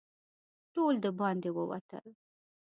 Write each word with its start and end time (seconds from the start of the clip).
ټول 0.73 0.93
د 1.03 1.05
باندې 1.19 1.49
ووتل. 1.53 2.07